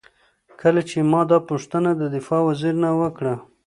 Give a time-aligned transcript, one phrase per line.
[0.61, 3.33] کله چې ما دا پوښتنه له دفاع وزیر نه وکړه.